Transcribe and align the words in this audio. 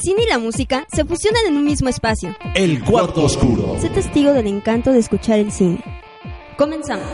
El 0.00 0.04
cine 0.04 0.22
y 0.22 0.28
la 0.28 0.38
música 0.38 0.86
se 0.90 1.04
fusionan 1.04 1.44
en 1.46 1.58
un 1.58 1.64
mismo 1.64 1.90
espacio. 1.90 2.34
El 2.54 2.82
cuarto 2.82 3.24
oscuro. 3.24 3.76
Sé 3.78 3.90
testigo 3.90 4.32
del 4.32 4.46
encanto 4.46 4.92
de 4.92 4.98
escuchar 4.98 5.38
el 5.38 5.52
cine. 5.52 5.78
Comenzamos. 6.56 7.04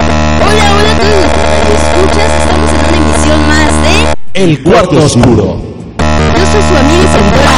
Hola, 0.00 0.76
hola 0.76 0.92
a 0.92 0.98
todos 0.98 1.28
los 1.68 1.82
escuchas. 1.82 2.40
Estamos 2.40 2.70
en 2.70 2.78
una 2.78 2.96
emisión 2.96 3.48
más 3.48 3.82
de 3.82 4.42
El 4.42 4.62
cuarto 4.62 4.96
oscuro. 4.96 5.60
Yo 5.98 6.46
soy 6.52 6.62
su 6.62 6.74
amiga 6.74 7.04
y 7.04 7.08
seguidora 7.08 7.55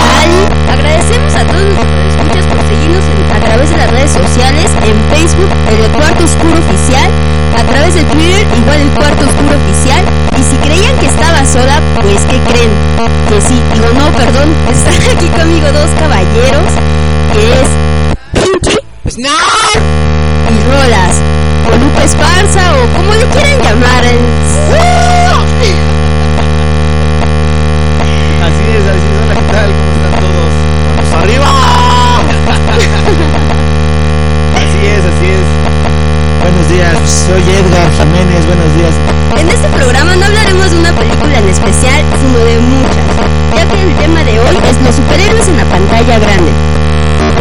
redes 3.98 4.12
sociales, 4.12 4.70
en 4.86 4.96
Facebook, 5.10 5.50
el 5.66 5.90
Cuarto 5.90 6.24
Oscuro 6.24 6.54
Oficial, 6.54 7.10
a 7.58 7.64
través 7.64 7.94
de 7.94 8.04
Twitter, 8.04 8.46
igual 8.56 8.80
el 8.80 8.90
Cuarto 8.90 9.26
Oscuro 9.26 9.56
Oficial. 9.56 10.04
Y 10.38 10.42
si 10.44 10.56
creían 10.58 10.96
que 10.98 11.06
estaba 11.06 11.44
sola, 11.44 11.80
pues 12.00 12.20
¿qué 12.30 12.38
creen? 12.46 12.70
Que 13.28 13.40
sí, 13.40 13.60
digo 13.74 13.88
no, 13.98 14.12
perdón, 14.12 14.54
están 14.70 15.16
aquí 15.16 15.26
conmigo 15.28 15.72
dos 15.72 15.90
caballeros, 15.98 16.70
que 17.32 17.52
es 17.60 17.68
Pinky 18.34 18.78
y 18.78 20.56
Rolas, 20.70 21.14
o 21.66 21.76
Lupe 21.76 22.04
Esparza, 22.04 22.74
o 22.78 22.86
como 22.96 23.14
le 23.14 23.26
quieran 23.26 23.60
llamar. 23.62 24.04
Así 28.46 28.64
es, 28.76 28.84
así 28.86 29.06
es. 29.10 29.18
Hola, 29.24 29.34
¿qué 29.34 29.46
tal? 29.52 29.70
¿Cómo 29.74 29.92
están 29.92 30.14
todos? 30.20 30.52
¡Vamos 30.96 31.24
arriba! 31.24 31.77
Así 34.78 34.86
es, 34.86 35.04
así 35.04 35.26
es. 35.26 35.46
Buenos 36.42 36.68
días, 36.68 36.94
soy 37.26 37.42
Edgar 37.42 37.90
Jiménez. 37.98 38.46
Buenos 38.46 38.70
días. 38.74 38.94
En 39.36 39.48
este 39.48 39.68
programa 39.70 40.14
no 40.14 40.26
hablaremos 40.26 40.70
de 40.70 40.78
una 40.78 40.92
película 40.94 41.38
en 41.38 41.48
especial, 41.48 42.02
sino 42.20 42.38
de 42.38 42.58
muchas, 42.58 43.10
ya 43.56 43.66
que 43.66 43.82
el 43.82 43.94
tema 43.96 44.22
de 44.22 44.38
hoy 44.38 44.56
es 44.70 44.80
los 44.82 44.94
superhéroes 44.94 45.48
en 45.48 45.56
la 45.56 45.64
pantalla 45.64 46.18
grande. 46.18 46.52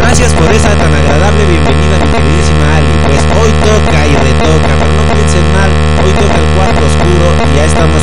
Gracias 0.01 0.33
por 0.33 0.49
esa 0.51 0.73
tan 0.77 0.93
agradable 0.93 1.45
bienvenida, 1.45 1.95
mi 2.01 2.09
queridísima 2.09 2.65
Ali. 2.77 2.93
Pues 3.05 3.21
hoy 3.37 3.51
toca 3.61 3.99
y 4.07 4.13
retoca, 4.17 4.71
pero 4.73 4.93
no 4.97 5.03
piensen 5.13 5.45
mal. 5.53 5.69
Hoy 6.01 6.13
toca 6.17 6.37
el 6.41 6.49
cuarto 6.57 6.81
oscuro 6.89 7.25
y 7.37 7.55
ya 7.55 7.65
estamos 7.65 8.01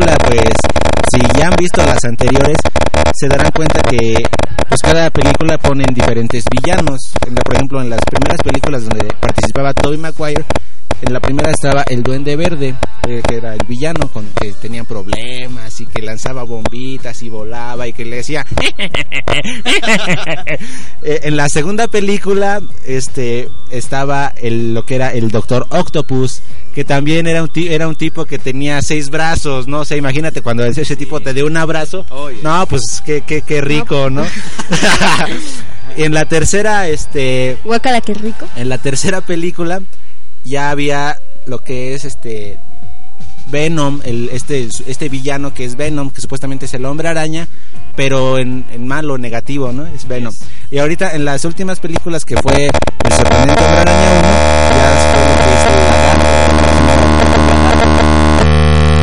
película, 0.00 0.16
pues, 0.24 0.54
si 1.12 1.38
ya 1.38 1.46
han 1.48 1.56
visto 1.58 1.84
las 1.84 1.98
anteriores, 2.04 2.56
se 3.14 3.28
darán 3.28 3.50
cuenta 3.54 3.82
que 3.82 4.14
pues 4.68 4.80
cada 4.82 5.10
película 5.10 5.58
ponen 5.58 5.86
diferentes 5.92 6.44
villanos. 6.50 6.98
Por 7.44 7.54
ejemplo, 7.54 7.80
en 7.80 7.90
las 7.90 8.00
primeras 8.08 8.38
películas 8.42 8.84
donde 8.84 9.08
participaba 9.20 9.74
Tobey 9.74 9.98
Maguire, 9.98 10.44
en 11.02 11.12
la 11.12 11.20
primera 11.20 11.50
estaba 11.50 11.82
el 11.82 12.02
Duende 12.02 12.36
Verde, 12.36 12.74
eh, 13.08 13.22
que 13.26 13.36
era 13.36 13.54
el 13.54 13.60
villano 13.66 14.08
con 14.08 14.26
que 14.40 14.52
tenía 14.52 14.84
problemas 14.84 15.80
y 15.80 15.86
que 15.86 16.02
lanzaba 16.02 16.42
bombitas 16.44 17.22
y 17.22 17.28
volaba 17.28 17.86
y 17.88 17.92
que 17.92 18.04
le 18.04 18.16
decía. 18.16 18.44
Eh, 21.02 21.20
en 21.24 21.36
la 21.36 21.48
segunda 21.48 21.88
película, 21.88 22.60
este, 22.86 23.48
estaba 23.70 24.32
el, 24.36 24.74
lo 24.74 24.84
que 24.84 24.96
era 24.96 25.12
el 25.12 25.30
Doctor 25.30 25.66
Octopus, 25.70 26.42
que 26.74 26.84
también 26.84 27.26
era 27.26 27.42
un 27.42 27.48
ti- 27.48 27.68
era 27.68 27.88
un 27.88 27.94
tipo 27.96 28.26
que 28.26 28.38
tenía 28.38 28.82
seis 28.82 29.08
brazos, 29.08 29.66
no, 29.66 29.80
o 29.80 29.84
sea, 29.86 29.96
imagínate 29.96 30.42
cuando 30.42 30.64
ese, 30.64 30.82
ese 30.82 30.96
tipo 30.96 31.20
te 31.20 31.32
dio 31.32 31.46
un 31.46 31.56
abrazo, 31.56 32.04
no, 32.42 32.66
pues 32.66 33.02
qué 33.04 33.22
qué 33.22 33.40
qué 33.42 33.60
rico, 33.62 34.10
¿no? 34.10 34.24
y 35.96 36.02
en 36.04 36.12
la 36.12 36.26
tercera, 36.26 36.86
este, 36.88 37.56
Guacala, 37.64 38.00
qué 38.02 38.12
rico. 38.14 38.46
en 38.56 38.68
la 38.68 38.76
tercera 38.78 39.22
película 39.22 39.80
ya 40.44 40.70
había 40.70 41.18
lo 41.46 41.58
que 41.58 41.94
es 41.94 42.04
este 42.04 42.58
Venom, 43.50 44.00
el, 44.04 44.28
este, 44.32 44.68
este 44.86 45.08
villano 45.08 45.52
que 45.52 45.64
es 45.64 45.76
Venom, 45.76 46.10
que 46.10 46.20
supuestamente 46.20 46.66
es 46.66 46.74
el 46.74 46.84
hombre 46.84 47.08
araña, 47.08 47.48
pero 47.96 48.38
en, 48.38 48.64
en 48.72 48.86
malo, 48.86 49.18
negativo, 49.18 49.72
¿no? 49.72 49.86
Es 49.86 50.06
Venom. 50.06 50.32
Y 50.70 50.78
ahorita 50.78 51.14
en 51.14 51.24
las 51.24 51.44
últimas 51.44 51.80
películas 51.80 52.24
que 52.24 52.36
fue 52.36 52.66
El 52.66 53.12
sorprendente 53.12 53.64
hombre 53.64 53.80
araña 53.80 54.12
1, 54.12 54.22
ya 54.76 55.12
fue 55.12 55.22
lo 55.28 55.34
que 55.36 55.52
es 55.52 55.66
el 55.66 55.76
lagarto. 55.84 56.30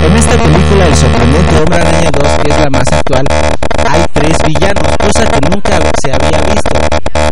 En 0.04 0.16
esta 0.16 0.38
película, 0.38 0.86
El 0.86 0.96
sorprendente 0.96 1.58
hombre 1.58 1.78
araña 1.78 2.10
2, 2.12 2.32
que 2.44 2.52
es 2.52 2.58
la 2.58 2.70
más 2.70 2.88
actual, 2.92 3.26
hay 3.90 4.04
tres 4.14 4.38
villanos, 4.46 4.96
cosa 5.00 5.26
que 5.26 5.40
nunca 5.50 5.80
se 6.02 6.12
había 6.12 6.40
visto. 6.54 6.78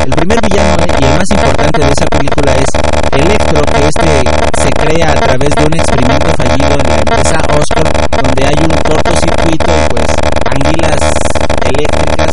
El 0.06 0.12
primer 0.14 0.40
villano 0.42 0.76
y 0.80 1.04
el 1.04 1.12
más 1.12 1.30
importante 1.32 1.82
de 1.82 1.92
esa 1.92 2.06
película 2.06 2.52
es 2.54 2.70
Electro, 3.12 3.62
que 3.72 3.86
este 3.86 4.22
se 4.62 4.70
crea 4.72 5.12
a 5.12 5.16
través 5.16 5.50
de 5.56 5.64
un 5.64 5.74
experimento 5.74 6.30
fallido 6.38 6.74
en 6.74 6.90
la 6.90 6.96
empresa 6.96 7.38
Oscorp, 7.54 8.24
donde 8.24 8.44
hay 8.46 8.60
un 8.62 8.74
cortocircuito 8.84 9.72
y 9.72 9.90
pues 9.90 10.10
anguilas 10.46 11.00
eléctricas. 11.66 12.32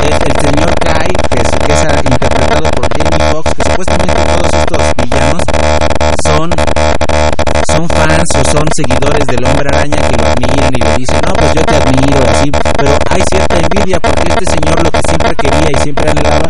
El, 0.00 0.12
el 0.12 0.36
señor 0.40 0.70
Kai, 0.80 1.12
que 1.30 1.40
es, 1.40 1.50
que 1.64 1.72
es 1.72 1.82
interpretado 2.04 2.70
por 2.70 2.86
Jamie 2.96 3.30
Foxx, 3.30 3.50
que 3.54 3.62
supuestamente 3.70 4.22
todos 4.24 4.50
estos 4.52 4.82
villanos 5.02 5.42
son 6.26 6.50
o 8.32 8.44
son 8.50 8.64
seguidores 8.74 9.26
del 9.26 9.44
hombre 9.44 9.68
araña 9.74 10.00
que 10.08 10.16
lo 10.16 10.24
admiran 10.28 10.72
y 10.72 10.80
le 10.80 10.94
dicen, 10.96 11.20
no, 11.26 11.32
pues 11.34 11.52
yo 11.52 11.62
te 11.62 11.76
admiro, 11.76 12.20
así, 12.30 12.50
pero 12.78 12.96
hay 13.10 13.22
cierta 13.30 13.56
envidia 13.60 14.00
porque 14.00 14.32
este 14.32 14.46
señor 14.46 14.82
lo 14.82 14.90
que 14.90 15.00
siempre 15.06 15.32
quería 15.36 15.68
y 15.68 15.78
siempre 15.82 16.10
anhelaba 16.10 16.48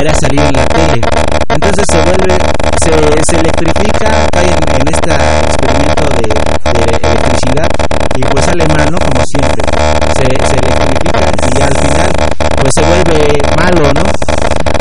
era 0.00 0.14
salir 0.14 0.40
en 0.40 0.52
la 0.52 0.64
tele. 0.66 1.00
Entonces 1.48 1.84
se 1.90 2.00
vuelve, 2.02 2.34
se, 2.82 2.90
se 3.22 3.36
electrifica, 3.38 4.08
cae 4.32 4.50
en, 4.50 4.62
en 4.74 4.84
este 4.90 5.10
experimento 5.46 6.04
de, 6.18 6.26
de 6.26 6.84
electricidad 7.06 7.68
y 8.16 8.22
pues 8.26 8.44
sale 8.44 8.66
mal, 8.66 8.86
¿no? 8.90 8.98
Como 8.98 9.22
siempre. 9.22 9.62
Se, 10.18 10.26
se 10.26 10.56
electrifica 10.58 11.22
y 11.54 11.62
al 11.62 11.76
final 11.78 12.10
pues 12.56 12.72
se 12.74 12.82
vuelve 12.82 13.38
malo, 13.56 13.92
¿no? 13.94 14.02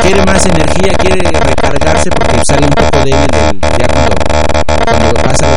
Quiere 0.01 0.25
más 0.25 0.43
energía, 0.45 0.91
quiere 0.97 1.21
recargarse 1.21 2.09
porque 2.09 2.41
sale 2.47 2.65
un 2.65 2.73
poco 2.73 2.97
débil 3.05 3.27
del, 3.29 3.61
ya 3.77 3.87
cuando 3.93 4.15
cuando 4.85 5.13
pasa 5.21 5.47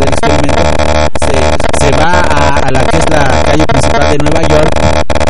a, 2.64 2.70
la 2.70 2.80
que 2.84 2.96
es 2.96 3.04
la 3.10 3.42
calle 3.44 3.64
principal 3.66 4.10
de 4.10 4.16
Nueva 4.24 4.42
York 4.48 4.70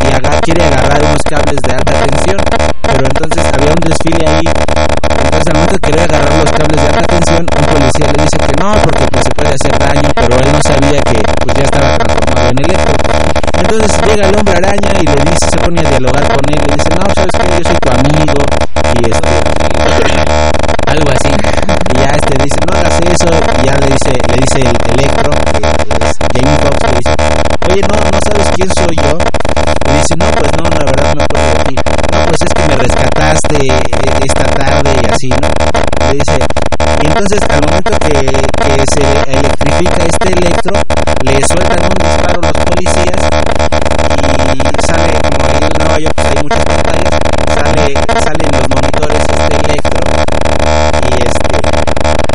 y 0.06 0.40
quiere 0.44 0.64
agarrar 0.64 1.02
unos 1.02 1.22
cables 1.28 1.58
de 1.66 1.72
alta 1.72 1.92
tensión, 1.92 2.38
pero 2.82 3.02
entonces 3.06 3.44
había 3.54 3.72
un 3.74 3.82
desfile 3.82 4.24
ahí, 4.28 4.46
entonces 4.46 5.42
al 5.48 5.54
momento 5.54 5.74
de 5.74 5.80
querer 5.80 6.14
agarrar 6.14 6.38
los 6.38 6.52
cables 6.52 6.80
de 6.82 6.88
alta 6.88 7.02
tensión, 7.02 7.46
un 7.58 7.64
policía 7.64 8.06
le 8.14 8.22
dice 8.22 8.38
que 8.38 8.54
no, 8.62 8.72
porque 8.84 9.06
pues 9.10 9.24
se 9.24 9.32
puede 9.34 9.50
hacer 9.50 9.74
daño, 9.78 10.08
pero 10.14 10.34
él 10.38 10.52
no 10.52 10.60
sabía 10.62 11.00
que 11.02 11.18
pues 11.42 11.56
ya 11.56 11.64
estaba 11.64 11.98
transformado 11.98 12.48
en 12.50 12.58
electro. 12.64 12.94
Entonces 13.58 13.90
llega 14.06 14.28
el 14.28 14.36
hombre 14.38 14.54
araña 14.54 14.90
y 15.00 15.06
le 15.06 15.30
dice, 15.30 15.46
se 15.50 15.58
pone 15.58 15.80
a 15.80 15.90
dialogar 15.90 16.24
con 16.28 16.44
él, 16.46 16.60
le 16.68 16.74
dice, 16.76 16.90
no, 16.94 17.14
sabes 17.14 17.34
que 17.34 17.53
oye, 27.74 27.82
no, 27.90 27.96
no 27.96 28.18
sabes 28.30 28.48
quién 28.54 28.68
soy 28.78 28.96
yo. 29.02 29.18
Y 29.88 29.92
dice, 29.98 30.14
no, 30.18 30.30
pues 30.30 30.50
no, 30.58 30.64
la 30.70 30.84
verdad 30.84 31.10
no 31.10 31.14
me 31.18 31.24
acuerdo 31.24 31.64
ti. 31.64 31.74
No, 32.12 32.24
pues 32.24 32.38
es 32.46 32.52
que 32.54 32.62
me 32.68 32.76
rescataste 32.76 33.56
eh, 33.56 33.82
esta 34.24 34.44
tarde 34.54 34.90
y 34.94 35.06
así, 35.10 35.28
¿no? 35.28 35.48
Le 36.06 36.14
dice, 36.14 36.38
y 37.02 37.06
entonces 37.06 37.40
al 37.50 37.60
momento 37.66 37.90
que, 37.98 38.14
que 38.14 38.84
se 38.94 39.32
electrifica 39.32 40.04
este 40.04 40.28
Electro, 40.34 40.74
le 41.24 41.34
sueltan 41.46 41.82
un 41.82 41.98
disparo 41.98 42.40
los 42.42 42.52
policías 42.64 43.20
y 44.44 44.60
sale, 44.86 45.14
como 45.24 45.48
en 45.50 45.68
Nueva 45.78 45.98
York 45.98 46.14
pues 46.14 46.26
hay 46.28 46.42
muchas 46.42 46.64
pantallas, 46.64 47.14
sale, 47.54 47.94
salen 48.22 48.50
los 48.52 48.66
monitores 48.70 49.22
este 49.34 49.56
Electro 49.64 50.00
y 51.02 51.14
este 51.26 51.56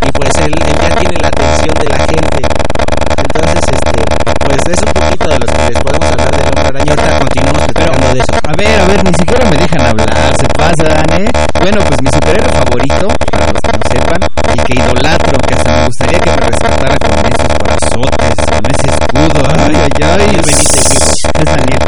y 0.05 0.11
pues 0.11 0.31
él, 0.43 0.53
ya 0.81 0.95
tiene 0.95 1.15
la 1.21 1.27
atención 1.27 1.73
de 1.79 1.89
la 1.89 1.99
gente 1.99 2.41
entonces 3.17 3.63
este 3.71 4.03
pues 4.43 4.61
es 4.67 4.79
un 4.79 4.85
poquito 4.85 4.98
de 5.39 5.45
los 5.45 5.51
que 5.55 5.63
les 5.71 5.79
podemos 5.79 6.07
hablar 6.11 6.29
del 6.31 6.45
hombre 6.47 6.67
araña 6.67 6.91
ahorita 6.91 7.19
continuamos 7.19 7.61
platicando 7.63 8.07
de 8.13 8.19
eso 8.19 8.33
A 8.43 8.53
ver, 8.57 8.81
a 8.81 8.85
ver, 8.85 8.99
ni 9.05 9.13
siquiera 9.19 9.49
me 9.49 9.57
dejan 9.57 9.81
hablar, 9.87 10.33
se 10.39 10.47
pasan, 10.57 11.21
¿eh? 11.21 11.29
Bueno, 11.61 11.79
pues 11.87 11.97
mi 12.01 12.09
superhéroe 12.11 12.51
favorito, 12.51 13.07
para 13.31 13.45
los 13.47 13.61
que 13.61 13.71
no 13.71 13.83
sepan, 13.89 14.19
y 14.53 14.59
que 14.63 14.73
idolatro, 14.79 15.37
que 15.47 15.53
hasta 15.55 15.71
me 15.71 15.85
gustaría 15.85 16.19
que 16.19 16.29
me 16.31 16.37
rescatara 16.49 16.95
con 16.99 17.17
esos 17.29 17.51
brazotes, 17.63 18.35
con 18.49 18.63
ese 18.73 18.87
escudo, 18.89 19.41
ay, 19.59 19.75
ay, 19.75 19.91
ay. 20.03 20.21
El 20.29 20.41
Benítez. 20.41 21.13
Es 21.39 21.45
Daniel. 21.45 21.79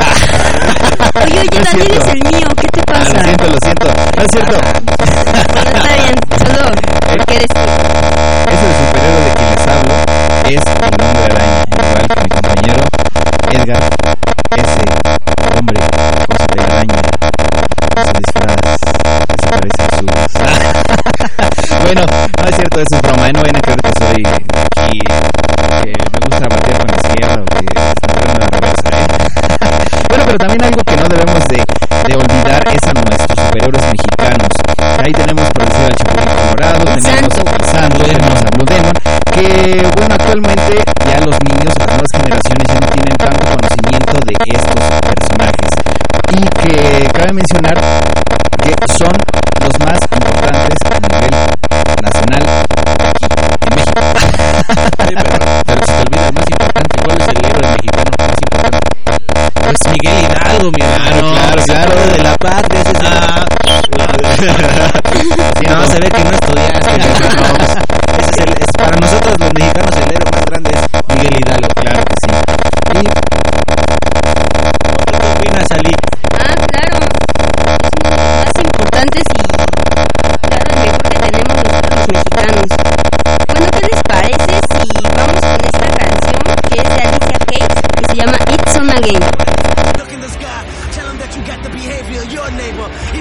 Oye, 1.16 1.40
oye, 1.40 1.60
Daniel 1.64 1.92
es 1.92 2.08
el 2.08 2.22
mío, 2.32 2.48
¿qué 2.56 2.68
te 2.68 2.80
Ah, 2.82 2.94
pasa? 2.94 3.14
lo 3.14 3.24
siento, 3.24 3.46
lo 3.48 3.58
siento. 3.64 3.88
No 4.16 4.22
es 4.24 4.28
cierto. 4.32 4.81
Que 39.42 39.82
bueno, 39.98 40.14
actualmente 40.14 40.84
ya 41.10 41.18
los 41.26 41.36
niños, 41.50 41.74
las 41.80 41.88
nuevas 41.88 42.12
generaciones 42.14 42.68
ya 42.68 42.80
no 42.80 42.88
tienen 42.94 43.18
tanto 43.18 43.42
conocimiento 43.50 44.14
de 44.26 44.34
estos 44.54 44.84
personajes. 45.02 45.72
Y 46.30 46.42
que 46.62 46.76
cabe 47.12 47.34
mencionar 47.34 47.76
que 48.62 48.74
son 49.00 49.16
los 49.62 49.74
más 49.84 50.00
importantes 50.14 50.78
a 50.86 51.00
nivel 51.02 51.34
nacional 52.04 52.44
aquí 53.02 53.26
en 53.66 53.74
México. 53.76 54.02
Sí, 55.02 55.14
pero, 55.18 55.38
pero 55.66 55.82
se 55.86 55.92
te 55.92 56.02
olvida 56.02 56.28
el 56.28 56.34
más 56.34 56.46
importante 56.50 56.94
¿cuál 57.04 57.18
es 57.20 57.28
el 57.28 57.38
héroe 57.46 57.68
mexicano 57.72 58.12
más 58.20 58.38
importante? 58.46 58.88
pues 59.62 59.78
Miguel 59.92 60.18
Hidalgo 60.22 60.68
mi 60.72 60.82
hermano 60.86 61.22
claro, 61.34 61.64
claro. 61.66 61.92
Héroe 61.92 62.06
de 62.12 62.24
la 62.24 62.34
patria 62.38 62.80
ese 62.82 62.92
es 62.92 63.00
el- 63.02 63.12
no 65.78 65.88
se 65.88 66.00
ve 66.00 66.10
que 66.10 66.24
no 66.24 66.30
estudiaste 66.32 67.82
para 68.92 69.08
nosotros 69.08 69.40
los 69.40 69.54
mexicanos 69.54 69.96
el 69.96 70.04
héroe 70.04 70.32
más 70.34 70.46
grande 70.46 70.72
es 70.74 70.91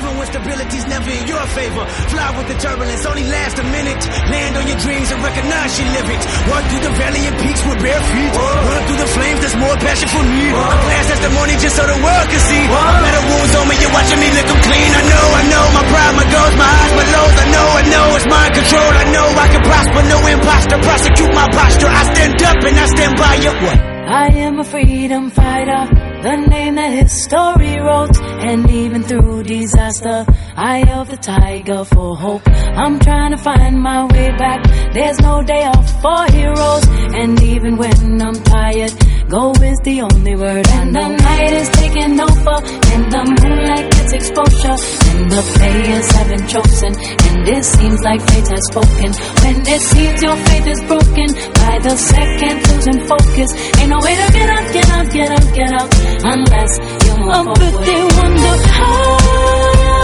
Even 0.00 0.16
when 0.16 0.26
stability's 0.33 0.87
never 0.88 1.12
in 1.12 1.28
your 1.28 1.45
favor. 1.52 1.85
Fly 2.09 2.28
with 2.33 2.49
the 2.49 2.57
turbulence, 2.57 3.04
only 3.04 3.25
last 3.28 3.61
a 3.61 3.66
minute. 3.69 4.00
Land 4.33 4.57
on 4.57 4.64
your 4.64 4.80
dreams 4.80 5.12
and 5.12 5.21
recognize 5.21 5.76
you 5.76 5.85
live 5.92 6.09
it. 6.09 6.23
Walk 6.49 6.64
through 6.73 6.85
the 6.88 6.95
valley 6.97 7.23
and 7.28 7.37
peaks 7.37 7.61
with 7.69 7.78
bare 7.85 8.00
feet. 8.09 8.33
Run 8.33 8.80
through 8.88 8.97
the 8.97 9.11
flames, 9.12 9.38
there's 9.45 9.59
more 9.61 9.76
passion 9.76 10.09
for 10.09 10.25
me. 10.25 10.57
A 10.57 10.76
glass 10.88 11.04
testimony 11.04 11.52
just 11.61 11.76
so 11.76 11.85
the 11.85 12.00
world 12.00 12.26
can 12.33 12.40
see. 12.49 12.64
Better 12.64 13.25
wounds 13.28 13.52
on 13.61 13.64
me, 13.69 13.76
you're 13.76 13.92
watching 13.92 14.21
me 14.25 14.28
lick 14.33 14.49
them 14.49 14.61
clean. 14.64 14.88
I 14.88 15.02
know, 15.04 15.26
I 15.37 15.42
know, 15.52 15.64
my 15.76 15.85
pride, 15.85 16.14
my 16.16 16.26
goals, 16.33 16.54
my 16.57 16.64
highs, 16.64 16.92
my 16.97 17.07
lows. 17.12 17.37
I 17.37 17.47
know, 17.52 17.69
I 17.76 17.83
know, 17.92 18.07
it's 18.16 18.28
mind 18.33 18.52
control. 18.57 18.92
I 18.97 19.04
know 19.12 19.26
I 19.37 19.47
can 19.52 19.62
prosper, 19.69 20.00
no 20.09 20.19
imposter. 20.33 20.76
Prosecute 20.80 21.33
my 21.37 21.47
posture. 21.52 21.92
I 21.92 22.02
stand 22.09 22.40
up 22.40 22.57
and 22.64 22.76
I 22.80 22.87
stand 22.88 23.12
by 23.21 23.35
you. 23.45 23.52
What? 23.69 23.78
I 24.11 24.26
am 24.49 24.59
a 24.59 24.64
freedom 24.64 25.28
fighter, 25.28 25.87
the 26.22 26.36
name 26.36 26.74
that 26.74 26.92
history 26.92 27.78
wrote. 27.80 28.16
And 28.20 28.70
even 28.70 29.02
through 29.02 29.44
disaster, 29.44 30.26
eye 30.56 30.84
of 30.92 31.10
the 31.10 31.16
tiger 31.16 31.84
for 31.84 32.16
hope. 32.16 32.42
I'm 32.46 32.98
trying 32.98 33.32
to 33.32 33.38
find 33.38 33.80
my 33.80 34.04
way 34.06 34.30
back. 34.36 34.64
There's 34.92 35.20
no 35.20 35.42
day 35.42 35.64
off 35.64 35.88
for 36.02 36.24
heroes. 36.32 36.86
And 37.20 37.42
even 37.42 37.76
when 37.76 38.20
I'm 38.22 38.34
tired, 38.34 38.92
go 39.30 39.52
is 39.62 39.78
the 39.87 40.02
only 40.02 40.34
word. 40.34 40.66
And 40.66 40.90
the 40.94 41.06
night 41.06 41.52
is 41.54 41.68
taking 41.70 42.18
over, 42.18 42.56
and 42.92 43.04
the 43.14 43.22
moonlight 43.38 43.87
gets 43.94 44.12
exposure. 44.12 44.76
And 45.14 45.30
the 45.30 45.42
players 45.54 46.06
have 46.18 46.28
been 46.28 46.46
chosen, 46.50 46.92
and 46.99 47.49
it 47.49 47.64
seems 47.64 48.00
like 48.02 48.20
fate 48.28 48.50
has 48.50 48.64
spoken. 48.75 49.10
When 49.42 49.56
it 49.62 49.80
seems 49.80 50.18
your 50.20 50.37
faith 50.37 50.66
is 50.66 50.80
broken, 50.90 51.28
by 51.62 51.78
the 51.78 51.94
second 51.96 52.56
losing 52.66 53.00
focus. 53.06 53.50
Ain't 53.78 53.90
no 53.94 53.99
way 54.02 54.14
to 54.18 54.26
get 54.34 54.50
up, 54.50 54.66
get 54.75 54.88
up, 54.99 55.06
get 55.14 55.30
up, 55.30 55.46
get 55.54 55.70
out, 55.78 55.90
unless 56.26 56.72
you 57.06 57.12
move 57.22 57.30
oh, 57.30 57.44
forward. 57.46 57.70
But 57.70 57.87
they 57.87 58.02
wonder 58.18 58.54
how. 58.75 60.00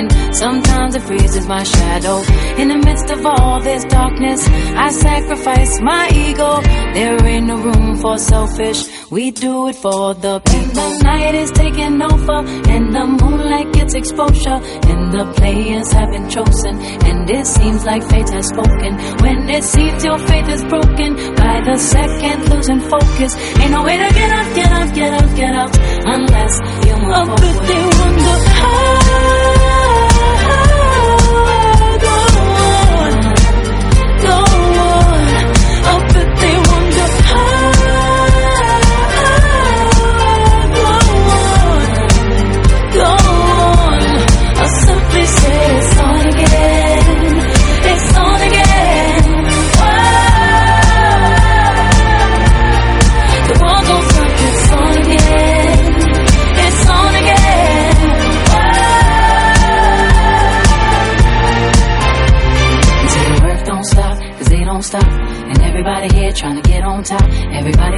Wind. 0.00 0.34
Sometimes 0.34 0.94
it 0.94 1.02
freezes 1.02 1.46
my 1.46 1.62
shadow. 1.62 2.18
In 2.60 2.68
the 2.68 2.78
midst 2.78 3.10
of 3.10 3.24
all 3.26 3.60
this 3.60 3.84
darkness, 3.84 4.46
I 4.48 4.90
sacrifice 4.90 5.80
my 5.80 6.08
ego. 6.12 6.60
There 6.94 7.26
ain't 7.26 7.46
no 7.46 7.56
room 7.58 7.96
for 7.96 8.18
selfish. 8.18 8.84
We 9.10 9.30
do 9.30 9.68
it 9.68 9.76
for 9.76 10.14
the 10.14 10.40
people. 10.40 10.60
And 10.60 11.00
The 11.00 11.04
night 11.04 11.34
is 11.34 11.50
taking 11.50 12.02
over, 12.02 12.38
and 12.72 12.94
the 12.94 13.06
moonlight 13.06 13.72
gets 13.72 13.94
exposure. 13.94 14.60
And 14.90 15.12
the 15.12 15.32
players 15.36 15.92
have 15.92 16.10
been 16.10 16.28
chosen, 16.30 16.74
and 17.08 17.30
it 17.30 17.46
seems 17.46 17.84
like 17.84 18.02
fate 18.04 18.30
has 18.30 18.48
spoken. 18.48 18.92
When 19.22 19.48
it 19.50 19.64
seems 19.64 20.04
your 20.04 20.18
faith 20.18 20.48
is 20.48 20.64
broken, 20.64 21.10
by 21.36 21.60
the 21.64 21.76
second 21.78 22.48
losing 22.50 22.80
focus. 22.80 23.32
Ain't 23.60 23.72
no 23.72 23.82
way 23.84 23.96
to 23.96 24.08
get 24.14 24.30
up, 24.30 24.54
get 24.54 24.72
up, 24.72 24.94
get 24.94 25.12
up, 25.12 25.36
get 25.36 25.54
out, 25.54 25.72
unless 26.06 26.86
you're 26.86 26.98
my 26.98 27.22
Up 27.22 27.40
the 27.40 27.60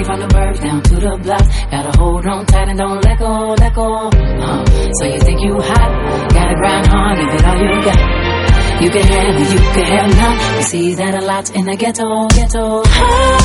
From 0.03 0.19
the 0.19 0.27
birth 0.27 0.61
down 0.61 0.83
to 0.83 0.95
the 0.97 1.17
blocks. 1.23 1.47
Gotta 1.71 1.97
hold 1.97 2.27
on 2.27 2.45
tight 2.47 2.69
and 2.69 2.77
don't 2.79 3.05
let 3.05 3.19
go, 3.19 3.55
let 3.55 3.73
go. 3.75 4.11
Uh, 4.11 4.65
so 4.99 5.07
you 5.07 5.21
think 5.21 5.41
you 5.41 5.61
hot? 5.61 5.91
Gotta 6.35 6.55
grind 6.57 6.87
hard, 6.89 7.19
give 7.19 7.35
it 7.35 7.45
all 7.47 7.57
you 7.57 7.85
got. 7.87 8.83
You 8.83 8.91
can 8.91 9.07
have 9.07 9.41
it, 9.41 9.53
you 9.53 9.59
can 9.75 9.87
have 9.87 10.11
none. 10.17 10.57
You 10.57 10.63
see 10.65 10.95
that 10.97 11.15
a 11.15 11.25
lot 11.25 11.55
in 11.55 11.65
the 11.67 11.77
ghetto, 11.77 12.27
ghetto. 12.35 12.83
Ah, 12.85 13.42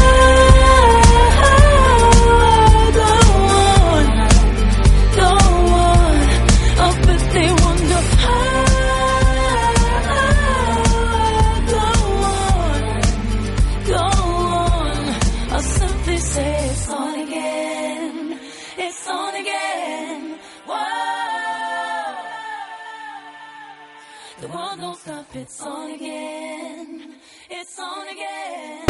don't 25.05 25.25
stop. 25.25 25.35
It's 25.35 25.61
on 25.61 25.91
again. 25.91 27.15
It's 27.49 27.77
on 27.79 28.07
again. 28.07 28.85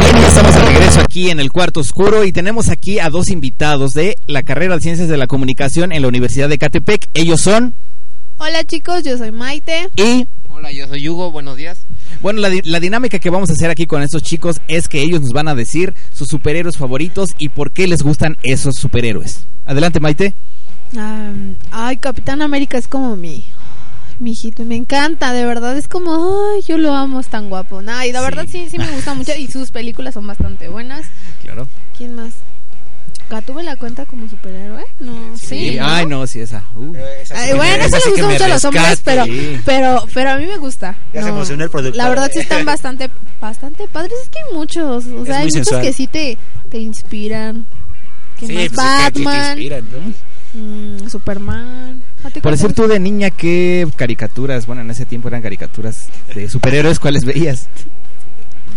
Bien, 0.00 0.16
ya 0.22 0.28
estamos 0.28 0.54
de 0.54 0.60
regreso 0.64 1.00
aquí 1.00 1.30
en 1.30 1.40
el 1.40 1.50
cuarto 1.52 1.80
oscuro 1.80 2.24
y 2.24 2.32
tenemos 2.32 2.68
aquí 2.68 2.98
a 2.98 3.08
dos 3.10 3.28
invitados 3.30 3.94
de 3.94 4.16
la 4.26 4.42
carrera 4.42 4.76
de 4.76 4.80
Ciencias 4.82 5.08
de 5.08 5.16
la 5.16 5.26
Comunicación 5.26 5.92
en 5.92 6.02
la 6.02 6.08
Universidad 6.08 6.48
de 6.48 6.58
Catepec. 6.58 7.08
Ellos 7.14 7.40
son 7.40 7.74
Hola 8.38 8.64
chicos, 8.64 9.04
yo 9.04 9.16
soy 9.16 9.30
Maite. 9.32 9.88
y 9.96 10.26
Hola, 10.50 10.70
yo 10.72 10.86
soy 10.88 11.08
Hugo, 11.08 11.30
buenos 11.32 11.56
días. 11.56 11.78
bueno, 12.22 12.40
la, 12.40 12.48
di- 12.48 12.62
la 12.64 12.78
dinámica 12.80 13.18
que 13.18 13.30
vamos 13.30 13.50
a 13.50 13.54
hacer 13.54 13.70
aquí 13.70 13.86
con 13.86 14.02
estos 14.02 14.22
chicos 14.22 14.60
es 14.68 14.88
que 14.88 15.02
ellos 15.02 15.20
nos 15.20 15.30
van 15.30 15.48
a 15.48 15.54
decir 15.54 15.94
sus 16.12 16.28
superhéroes 16.28 16.76
favoritos 16.76 17.30
y 17.38 17.48
por 17.48 17.70
qué 17.72 17.86
les 17.88 18.02
gustan 18.02 18.36
esos 18.42 18.74
superhéroes. 18.76 19.46
Adelante, 19.66 19.98
Maite. 20.00 20.34
Ay, 21.72 21.96
Capitán 21.96 22.40
América 22.42 22.78
es 22.78 22.86
como 22.86 23.16
mi, 23.16 23.44
mi 24.20 24.30
hijito, 24.32 24.64
me 24.64 24.76
encanta, 24.76 25.32
de 25.32 25.44
verdad, 25.44 25.76
es 25.76 25.88
como, 25.88 26.52
ay, 26.54 26.62
yo 26.62 26.78
lo 26.78 26.94
amo, 26.94 27.20
es 27.20 27.28
tan 27.28 27.48
guapo. 27.48 27.82
Nah, 27.82 28.04
y 28.04 28.12
la 28.12 28.20
Sí. 28.20 28.24
verdad 28.24 28.46
sí, 28.50 28.68
sí 28.70 28.78
me 28.78 28.90
gusta 28.92 29.14
mucho 29.14 29.32
y 29.36 29.48
sus 29.48 29.70
películas 29.70 30.14
son 30.14 30.26
bastante 30.26 30.68
buenas. 30.68 31.06
Claro. 31.42 31.66
¿Quién 31.96 32.14
más? 32.14 32.34
¿Gatúbela 33.30 33.72
la 33.72 33.76
cuenta 33.78 34.04
como 34.04 34.28
superhéroe? 34.28 34.84
No, 35.00 35.34
sí. 35.36 35.76
¿no? 35.78 35.86
Ay, 35.88 36.04
no, 36.06 36.26
sí, 36.26 36.40
esa. 36.40 36.62
Uh. 36.76 36.94
Ay, 37.34 37.54
bueno, 37.54 37.84
eso 37.84 37.96
sí 38.00 38.10
le 38.10 38.16
que 38.16 38.22
gusta 38.22 38.28
mucho 38.32 38.44
a 38.44 38.48
los 38.48 38.64
hombres, 38.66 39.00
pero, 39.02 39.24
Sí. 39.24 39.60
pero, 39.64 40.04
pero 40.12 40.30
a 40.30 40.36
mí 40.36 40.46
me 40.46 40.58
gusta. 40.58 40.96
Ya 41.14 41.22
se 41.22 41.28
No. 41.30 41.36
emocionó 41.36 41.64
el 41.64 41.70
productor. 41.70 41.96
La 41.96 42.08
verdad 42.10 42.30
sí 42.32 42.40
están 42.40 42.64
bastante, 42.66 43.08
bastante 43.40 43.88
padres. 43.88 44.12
Es 44.22 44.28
que 44.28 44.38
hay 44.38 44.54
muchos, 44.56 45.06
o 45.06 45.24
sea, 45.24 45.36
hay 45.38 45.44
muy 45.44 45.52
muchos 45.52 45.66
sensual. 45.68 45.82
que 45.82 45.92
sí 45.94 46.06
te, 46.06 46.36
te 46.68 46.78
inspiran. 46.78 47.66
¿Qué 48.38 48.46
Sí, 48.46 48.52
más? 48.52 48.68
pues, 48.68 48.68
es 48.68 48.68
que 48.68 49.04
sí 49.04 49.12
te 49.14 49.24
Batman, 49.24 49.48
inspiran, 49.58 49.84
¿no? 50.54 50.60
mm, 50.60 51.08
Superman. 51.10 52.02
¿A 52.24 52.30
ti 52.30 52.40
Por 52.40 52.52
decir 52.52 52.72
tú 52.72 52.88
de 52.88 52.98
niña, 52.98 53.30
¿qué 53.30 53.86
caricaturas? 53.96 54.66
Bueno, 54.66 54.82
en 54.82 54.90
ese 54.90 55.04
tiempo 55.04 55.28
eran 55.28 55.42
caricaturas 55.42 56.08
de 56.34 56.48
superhéroes, 56.48 56.98
¿cuáles 56.98 57.24
veías? 57.24 57.68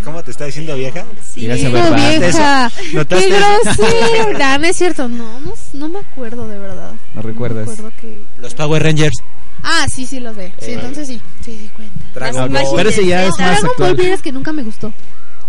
¿Cómo 0.04 0.24
te 0.24 0.32
está 0.32 0.46
diciendo 0.46 0.76
vieja? 0.76 1.04
Sí, 1.34 1.42
vieja. 1.42 2.68
eso? 2.68 2.80
Qué. 2.80 4.34
Nah, 4.38 4.58
no 4.58 4.66
es 4.68 4.76
cierto. 4.78 5.08
No, 5.10 5.40
no, 5.40 5.54
no 5.74 5.90
me 5.90 6.00
acuerdo 6.00 6.48
de 6.48 6.60
verdad. 6.60 6.94
¿No 7.14 7.22
recuerdas? 7.22 7.68
me 7.68 7.74
acuerdo 7.74 7.92
que... 8.00 8.22
Los 8.38 8.54
Power 8.54 8.84
Rangers. 8.84 9.16
Ah, 9.64 9.86
sí, 9.90 10.06
sí 10.06 10.20
los 10.20 10.36
ve. 10.36 10.54
Sí, 10.60 10.72
Eh. 10.72 10.74
entonces 10.76 11.08
sí. 11.08 11.22
Sí, 11.42 11.58
sí 11.60 11.70
cuenta. 11.76 11.94
Dragon 12.14 12.54
Ball. 12.54 12.66
Pero 12.76 12.90
ese 12.90 13.06
ya 13.06 13.26
es 13.26 13.38
más 13.40 13.62
Dragon 13.62 13.72
Ball 13.78 13.96
vieras 13.96 14.22
que 14.22 14.32
nunca 14.32 14.54
me 14.54 14.64
gustó. 14.64 14.94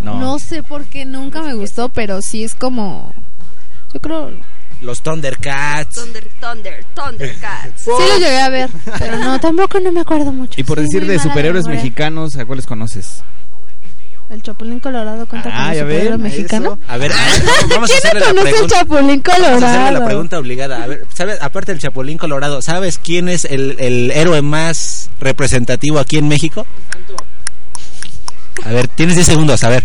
No. 0.01 0.19
No 0.19 0.39
sé 0.39 0.63
por 0.63 0.85
qué 0.87 1.05
nunca 1.05 1.43
me 1.43 1.55
gustó, 1.55 1.89
pero 1.89 2.23
sí 2.23 2.43
es 2.45 2.55
como... 2.55 3.15
Yo 3.93 4.01
creo... 4.01 4.33
Los 4.81 5.03
Thundercats. 5.03 5.97
Thunder, 5.97 6.29
Thunder, 6.41 6.85
Thundercats. 6.95 7.83
Sí 7.83 7.91
lo 7.91 8.19
llegué 8.19 8.41
a 8.41 8.49
ver, 8.49 8.71
pero 8.99 9.19
no, 9.19 9.41
tampoco 9.41 9.81
no 9.81 9.91
me 9.93 10.01
acuerdo 10.01 10.33
mucho. 10.33 10.61
Y 10.61 10.63
por 10.65 10.79
Soy 10.79 10.85
decir 10.87 11.07
de 11.07 11.19
superhéroes 11.19 11.65
memoria. 11.65 11.83
mexicanos, 11.83 12.37
¿a 12.37 12.45
cuáles 12.45 12.67
conoces? 12.67 13.23
El 14.31 14.43
Chapulín 14.43 14.79
Colorado 14.79 15.25
cuenta 15.27 15.49
Ah, 15.51 15.61
como 15.63 15.73
ya 15.75 15.81
superhéroe 15.81 16.19
mexicano. 16.19 16.79
A 16.87 16.97
ver, 16.99 17.11
a 17.13 17.17
ver, 17.17 17.43
vamos 17.71 17.91
a 17.91 17.95
¿Quién 17.95 17.99
hacerle 17.99 18.21
no 18.21 18.27
la 18.27 18.43
conoce 18.51 18.63
el. 18.65 18.71
Chapulín 18.71 19.23
Vamos 19.27 19.39
a 19.41 19.47
hacerle 19.47 19.55
Colorado? 19.67 19.99
la 20.01 20.05
pregunta 20.05 20.39
obligada. 20.39 20.83
A 20.85 20.87
ver, 20.87 21.07
¿sabes? 21.15 21.39
Aparte 21.41 21.73
del 21.73 21.81
Chapulín 21.81 22.19
Colorado, 22.19 22.61
¿sabes 22.63 22.99
quién 23.03 23.29
es 23.31 23.47
el, 23.47 23.77
el 23.81 24.11
héroe 24.11 24.43
más 24.43 25.09
representativo 25.19 25.99
aquí 25.99 26.19
en 26.19 26.29
México? 26.29 26.67
A 28.65 28.69
ver, 28.71 28.87
tienes 28.89 29.15
10 29.17 29.27
segundos, 29.27 29.65
a 29.65 29.71
ver. 29.71 29.85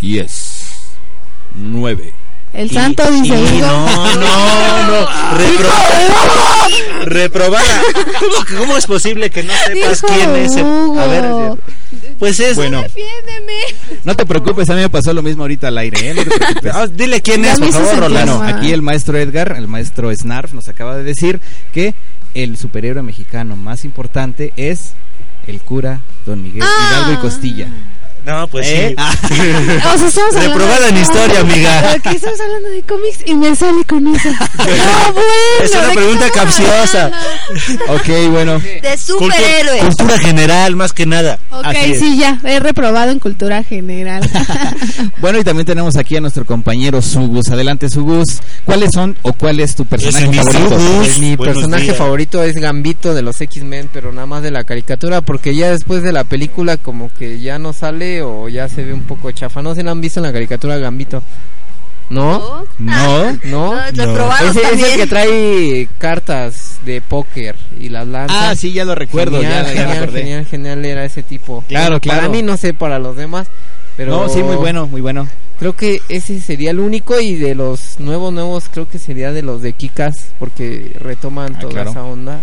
10, 0.00 0.64
9, 1.54 2.12
El 2.56 2.70
Y- 2.70 2.74
santo 2.74 3.10
dice 3.10 3.34
y. 3.38 3.58
No, 3.60 3.86
no, 4.16 4.86
no. 4.86 5.06
Repro- 5.38 7.04
reprobada. 7.04 7.82
¿Cómo, 8.18 8.44
que- 8.44 8.54
¿Cómo 8.56 8.76
es 8.76 8.86
posible 8.86 9.30
que 9.30 9.42
no 9.42 9.52
sepas 9.66 10.02
quién 10.02 10.30
es? 10.36 10.56
el- 10.56 10.64
Hugo. 10.64 10.98
A 11.00 11.06
ver, 11.06 11.24
pues 12.18 12.40
es. 12.40 12.56
Bueno, 12.56 12.82
Defiéndeme. 12.82 13.52
no 14.04 14.14
te 14.14 14.26
preocupes, 14.26 14.68
a 14.70 14.74
mí 14.74 14.80
me 14.80 14.88
pasó 14.90 15.12
lo 15.12 15.22
mismo 15.22 15.42
ahorita 15.44 15.68
al 15.68 15.78
aire, 15.78 16.10
¿eh? 16.10 16.14
No 16.14 16.24
te 16.24 16.30
preocupes. 16.30 16.72
Ah, 16.74 16.86
dile 16.86 17.20
quién 17.20 17.42
Ya 17.42 17.52
es, 17.52 17.58
por 17.58 17.70
favor, 17.72 18.10
mal. 18.10 18.54
Aquí 18.54 18.72
el 18.72 18.82
maestro 18.82 19.18
Edgar, 19.18 19.54
el 19.56 19.68
maestro 19.68 20.10
Snarf, 20.14 20.52
nos 20.54 20.68
acaba 20.68 20.96
de 20.96 21.02
decir 21.04 21.40
que 21.72 21.94
el 22.34 22.56
superhéroe 22.56 23.02
mexicano 23.02 23.56
más 23.56 23.84
importante 23.84 24.52
es 24.56 24.92
el 25.46 25.60
cura 25.60 26.00
Don 26.24 26.42
Miguel 26.42 26.62
Ah. 26.64 26.88
Hidalgo 26.90 27.12
y 27.12 27.16
Costilla. 27.16 27.68
No, 28.26 28.48
pues 28.48 28.66
¿Eh? 28.66 28.88
sí. 28.88 28.94
Ah. 28.98 29.14
O 29.94 29.98
sea, 29.98 30.08
estamos 30.08 30.34
hablando 30.34 30.58
Reprobada 30.58 30.80
de 30.86 30.88
en 30.88 30.96
historia, 30.98 31.40
amiga. 31.40 31.92
Aquí 31.92 32.08
estamos 32.16 32.40
hablando 32.40 32.68
de 32.70 32.82
cómics 32.82 33.18
y 33.24 33.34
me 33.36 33.54
sale 33.54 33.84
con 33.84 34.06
eso. 34.08 34.28
No, 34.66 35.12
bueno. 35.12 35.28
Es 35.62 35.70
una 35.70 35.82
¿de 35.82 35.88
qué 35.88 35.94
pregunta 35.94 36.30
capciosa. 36.30 37.04
hablando? 37.04 37.94
ok, 37.94 38.30
bueno. 38.32 38.58
De 38.58 38.98
superhéroes. 38.98 39.82
cultura 39.84 40.18
general, 40.18 40.74
más 40.76 40.92
que 40.92 41.06
nada. 41.06 41.38
Ok, 41.50 41.64
Así 41.66 41.94
sí, 41.96 42.18
ya. 42.18 42.40
He 42.44 42.58
reprobado 42.58 43.12
en 43.12 43.20
cultura 43.20 43.62
general. 43.62 44.28
Bueno, 45.18 45.38
y 45.38 45.44
también 45.44 45.66
tenemos 45.66 45.96
aquí 45.96 46.16
a 46.16 46.20
nuestro 46.20 46.44
compañero 46.44 47.00
Sugus. 47.02 47.48
Adelante, 47.50 47.88
Sugus. 47.88 48.40
¿Cuáles 48.64 48.90
son 48.92 49.16
o 49.22 49.32
cuál 49.32 49.60
es 49.60 49.74
tu 49.74 49.84
personaje 49.86 50.26
es 50.30 50.36
favorito? 50.36 50.78
Sugus. 50.80 50.96
Pues 51.06 51.18
mi 51.18 51.36
Buenos 51.36 51.54
personaje 51.54 51.84
días. 51.84 51.96
favorito 51.96 52.42
es 52.42 52.54
Gambito 52.56 53.14
de 53.14 53.22
los 53.22 53.40
X-Men, 53.40 53.88
pero 53.92 54.12
nada 54.12 54.26
más 54.26 54.42
de 54.42 54.50
la 54.50 54.64
caricatura, 54.64 55.20
porque 55.22 55.54
ya 55.54 55.70
después 55.70 56.02
de 56.02 56.12
la 56.12 56.24
película 56.24 56.76
como 56.76 57.10
que 57.18 57.40
ya 57.40 57.58
no 57.58 57.72
sale 57.72 58.15
o 58.22 58.48
ya 58.48 58.68
se 58.68 58.84
ve 58.84 58.92
un 58.92 59.02
poco 59.02 59.30
chafa. 59.32 59.62
No 59.62 59.74
si 59.74 59.82
la 59.82 59.90
han 59.92 60.00
visto 60.00 60.20
en 60.20 60.24
la 60.26 60.32
caricatura 60.32 60.76
Gambito. 60.78 61.22
¿No? 62.08 62.64
No. 62.78 63.32
¿No? 63.44 63.72
No, 63.72 63.74
reprobados 63.92 64.56
Ese 64.56 64.74
es 64.74 64.82
el 64.92 64.96
que 65.00 65.06
trae 65.08 65.88
cartas 65.98 66.78
de 66.84 67.00
póker 67.00 67.56
y 67.80 67.88
las 67.88 68.06
lanza. 68.06 68.50
Ah, 68.50 68.54
sí, 68.54 68.72
ya 68.72 68.84
lo 68.84 68.94
recuerdo. 68.94 69.40
Genial, 69.40 69.66
ya, 69.66 69.72
ya 69.74 69.80
genial, 69.80 69.98
recordé. 70.00 70.20
genial, 70.20 70.46
genial 70.46 70.84
era 70.84 71.04
ese 71.04 71.22
tipo. 71.24 71.64
Claro, 71.68 71.98
claro. 72.00 72.20
Para 72.20 72.32
mí 72.32 72.42
no 72.42 72.56
sé, 72.56 72.74
para 72.74 72.98
los 73.00 73.16
demás. 73.16 73.48
Pero 73.96 74.12
No, 74.12 74.28
sí, 74.28 74.42
muy 74.42 74.56
bueno, 74.56 74.86
muy 74.86 75.00
bueno. 75.00 75.26
Creo 75.58 75.74
que 75.74 76.00
ese 76.08 76.38
sería 76.40 76.70
el 76.70 76.78
único 76.80 77.18
y 77.18 77.34
de 77.34 77.54
los 77.54 77.98
nuevos 77.98 78.32
nuevos 78.32 78.68
creo 78.70 78.86
que 78.88 78.98
sería 78.98 79.32
de 79.32 79.40
los 79.42 79.62
de 79.62 79.72
Kikas 79.72 80.12
porque 80.38 80.92
retoman 81.00 81.56
Ah, 81.56 81.60
toda 81.60 81.72
claro. 81.72 81.90
esa 81.90 82.02
onda. 82.04 82.40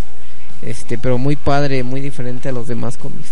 Este, 0.66 0.98
pero 0.98 1.18
muy 1.18 1.36
padre, 1.36 1.84
muy 1.84 2.00
diferente 2.02 2.50
a 2.50 2.52
los 2.52 2.68
demás 2.68 2.98
cómics. 2.98 3.32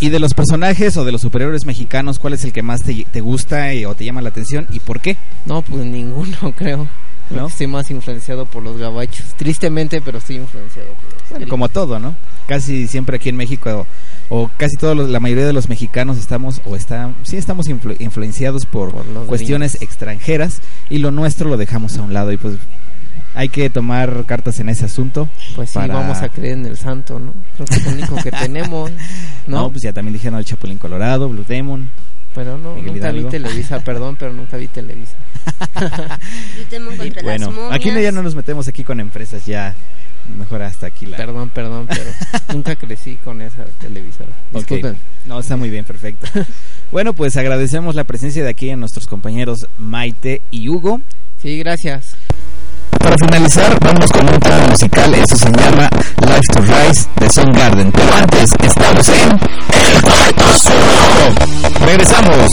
Y 0.00 0.08
de 0.08 0.18
los 0.18 0.34
personajes 0.34 0.96
o 0.96 1.04
de 1.04 1.12
los 1.12 1.20
superhéroes 1.20 1.64
mexicanos, 1.66 2.18
¿cuál 2.18 2.32
es 2.34 2.44
el 2.44 2.52
que 2.52 2.62
más 2.62 2.82
te, 2.82 3.06
te 3.10 3.20
gusta 3.20 3.72
y- 3.74 3.84
o 3.84 3.94
te 3.94 4.04
llama 4.04 4.22
la 4.22 4.30
atención 4.30 4.66
y 4.70 4.80
por 4.80 5.00
qué? 5.00 5.16
No, 5.46 5.62
pues 5.62 5.84
ninguno 5.84 6.52
creo. 6.56 6.88
¿No? 7.30 7.46
estoy 7.46 7.66
más 7.68 7.90
influenciado 7.90 8.44
por 8.44 8.62
los 8.62 8.76
gabachos. 8.76 9.24
Tristemente, 9.38 10.02
pero 10.02 10.18
estoy 10.18 10.36
influenciado 10.36 10.88
por 10.90 11.12
los 11.20 11.30
Bueno, 11.30 11.48
como 11.48 11.68
todo, 11.70 11.98
¿no? 11.98 12.14
Casi 12.46 12.86
siempre 12.86 13.16
aquí 13.16 13.30
en 13.30 13.36
México 13.36 13.86
o, 14.28 14.42
o 14.42 14.50
casi 14.58 14.76
todos 14.76 15.08
la 15.08 15.20
mayoría 15.20 15.46
de 15.46 15.54
los 15.54 15.70
mexicanos 15.70 16.18
estamos 16.18 16.60
o 16.66 16.76
está, 16.76 17.12
sí 17.22 17.38
estamos 17.38 17.66
influ- 17.68 17.96
influenciados 17.98 18.66
por, 18.66 18.92
cuestiones 19.26 19.80
extranjeras 19.80 20.60
y 20.90 20.98
lo 20.98 21.12
nuestro 21.12 21.48
lo 21.48 21.56
dejamos 21.56 21.96
a 21.96 22.02
un 22.02 22.12
lado 22.12 22.30
y 22.30 22.36
pues 22.36 22.56
hay 23.34 23.48
que 23.48 23.68
tomar 23.70 24.24
cartas 24.26 24.60
en 24.60 24.68
ese 24.68 24.84
asunto. 24.84 25.28
Pues 25.56 25.70
sí, 25.70 25.74
para- 25.74 25.94
vamos 25.94 26.18
a 26.22 26.28
creer 26.28 26.54
en 26.58 26.66
el 26.66 26.76
santo, 26.76 27.18
¿no? 27.18 27.34
Creo 27.56 27.66
que 27.66 27.74
es 27.76 27.84
lo 27.86 27.92
único 27.92 28.16
que 28.16 28.30
tenemos, 28.44 28.90
No, 29.46 29.62
¿no? 29.62 29.70
pues 29.70 29.82
ya 29.82 29.92
también 29.92 30.12
dijeron 30.12 30.38
el 30.38 30.44
Chapulín 30.44 30.78
Colorado, 30.78 31.28
Blue 31.28 31.44
Demon. 31.46 31.90
pero 32.34 32.58
no, 32.58 32.74
Miguel 32.76 32.94
nunca 32.94 33.10
vi. 33.12 33.24
Televisa, 33.24 33.80
perdón, 33.84 34.16
pero 34.18 34.32
nunca 34.32 34.56
vi 34.56 34.68
Televisa. 34.68 35.14
Bueno, 37.22 37.46
las 37.46 37.54
momias. 37.54 37.72
aquí 37.74 37.90
no- 37.90 38.00
ya 38.00 38.12
no 38.12 38.22
nos 38.22 38.34
metemos 38.34 38.66
aquí 38.68 38.84
con 38.84 38.98
empresas, 39.00 39.46
ya 39.46 39.74
mejor 40.38 40.62
hasta 40.62 40.86
aquí 40.86 41.06
la... 41.06 41.16
Perdón, 41.16 41.50
perdón, 41.50 41.86
pero 41.88 42.10
nunca 42.52 42.74
crecí 42.76 43.16
con 43.16 43.42
esa 43.42 43.64
televisora. 43.80 44.30
Disculpen. 44.52 44.96
No, 45.26 45.38
está 45.40 45.56
muy 45.56 45.70
bien, 45.70 45.84
perfecto. 45.84 46.26
bueno, 46.90 47.12
pues 47.12 47.36
agradecemos 47.36 47.94
la 47.94 48.04
presencia 48.04 48.42
de 48.42 48.50
aquí 48.50 48.70
a 48.70 48.76
nuestros 48.76 49.06
compañeros 49.06 49.66
Maite 49.78 50.40
y 50.50 50.68
Hugo. 50.68 51.00
Sí, 51.42 51.58
gracias. 51.58 52.16
Para 52.98 53.16
finalizar, 53.18 53.78
vamos 53.80 54.10
con 54.10 54.28
un 54.28 54.40
tema 54.40 54.66
musical, 54.70 55.14
eso 55.14 55.36
se 55.36 55.50
llama 55.52 55.88
Life 56.20 56.52
to 56.52 56.60
Rise 56.60 57.06
de 57.16 57.30
Soundgarden. 57.30 57.92
Pero 57.92 58.14
antes, 58.14 58.52
estamos 58.62 59.08
en 59.08 59.30
El 59.32 60.02
Cuarto. 60.02 60.44
Regresamos. 61.84 62.52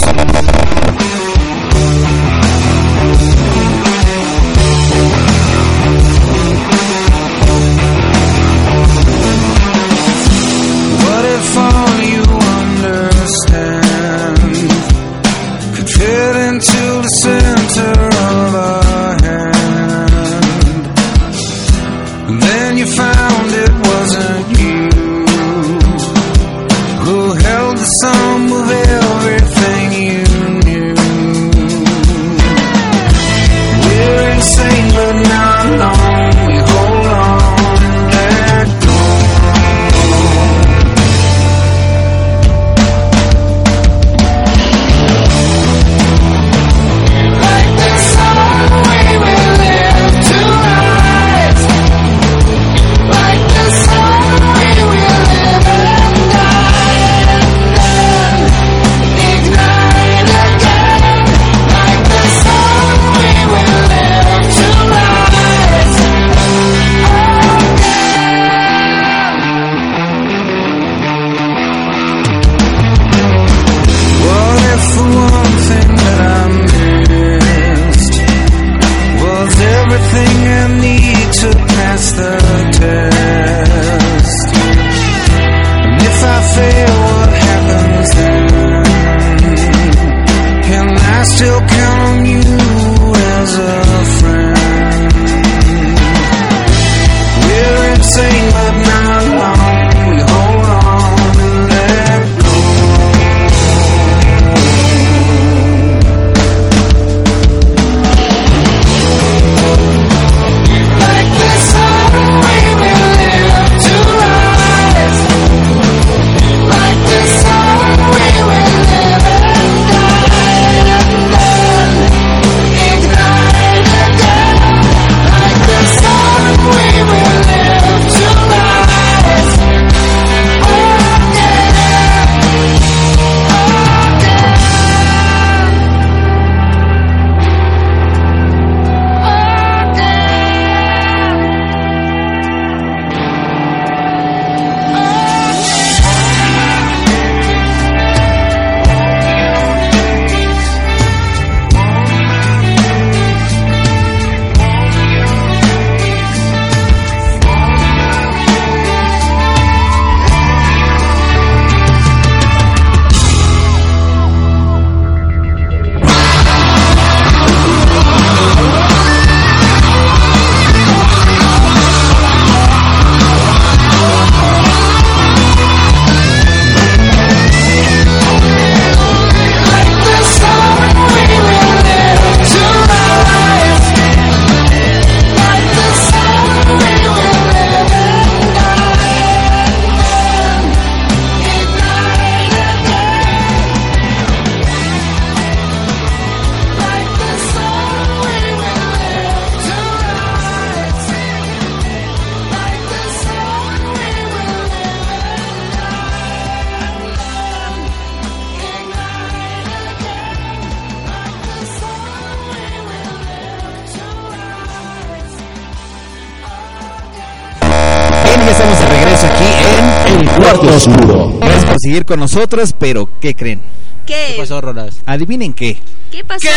Cuarto 220.62 220.78
oscuro. 220.78 221.38
Gracias 221.40 221.66
por 221.66 221.76
seguir 221.80 222.06
con 222.06 222.20
nosotros, 222.20 222.74
pero 222.78 223.10
¿qué 223.20 223.34
creen? 223.36 223.62
¿Qué? 224.06 224.28
¿Qué 224.32 224.36
pasó, 224.38 224.62
Rolas? 224.62 225.02
Adivinen 225.06 225.54
qué, 225.54 225.78
¿Qué 226.12 226.24
pasó? 226.24 226.48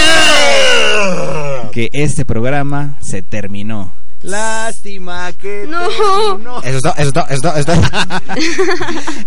que 1.73 1.89
este 1.93 2.25
programa 2.25 2.97
se 3.01 3.23
terminó. 3.23 3.93
Lástima 4.25 5.33
que 5.33 5.67
No. 5.69 6.63
Eso 6.63 6.79
está, 6.79 6.91
eso 6.93 7.09
está, 7.09 7.27
eso 7.29 7.35
está, 7.35 7.61
eso 7.61 7.73
está. 7.73 8.23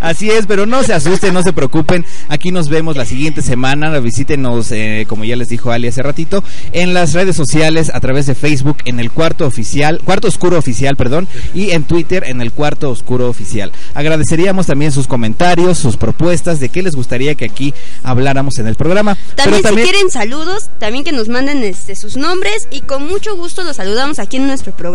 Así 0.00 0.28
es, 0.28 0.46
pero 0.46 0.66
no 0.66 0.82
se 0.82 0.92
asusten, 0.92 1.32
no 1.32 1.44
se 1.44 1.52
preocupen. 1.52 2.04
Aquí 2.28 2.50
nos 2.50 2.68
vemos 2.68 2.96
la 2.96 3.04
siguiente 3.04 3.40
semana. 3.42 3.96
Visítenos, 4.00 4.72
eh, 4.72 5.06
como 5.08 5.24
ya 5.24 5.36
les 5.36 5.48
dijo 5.48 5.70
Ali 5.70 5.86
hace 5.86 6.02
ratito, 6.02 6.42
en 6.72 6.94
las 6.94 7.12
redes 7.12 7.36
sociales, 7.36 7.92
a 7.94 8.00
través 8.00 8.26
de 8.26 8.34
Facebook, 8.34 8.78
en 8.86 8.98
el 8.98 9.12
cuarto 9.12 9.46
oficial, 9.46 10.00
cuarto 10.04 10.26
oscuro 10.26 10.58
oficial, 10.58 10.96
perdón, 10.96 11.28
y 11.54 11.70
en 11.70 11.84
Twitter, 11.84 12.24
en 12.26 12.40
el 12.40 12.50
cuarto 12.50 12.90
oscuro 12.90 13.28
oficial. 13.28 13.70
Agradeceríamos 13.94 14.66
también 14.66 14.90
sus 14.90 15.06
comentarios, 15.06 15.78
sus 15.78 15.96
propuestas 15.96 16.58
de 16.58 16.70
qué 16.70 16.82
les 16.82 16.96
gustaría 16.96 17.36
que 17.36 17.44
aquí 17.44 17.72
habláramos 18.02 18.58
en 18.58 18.66
el 18.66 18.74
programa. 18.74 19.16
También, 19.36 19.62
pero 19.62 19.76
si 19.76 19.82
quieren 19.82 20.10
saludos, 20.10 20.70
también 20.80 21.04
que 21.04 21.12
nos 21.12 21.28
manden 21.28 21.62
este, 21.62 21.94
sus 21.94 22.16
nombres 22.16 22.66
y 22.72 22.80
con 22.80 23.06
mucho 23.06 23.36
gusto 23.36 23.62
los 23.62 23.76
saludamos 23.76 24.18
aquí 24.18 24.38
en 24.38 24.48
nuestro 24.48 24.72
programa. 24.72 24.87